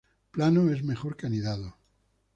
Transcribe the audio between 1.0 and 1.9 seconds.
que anidado.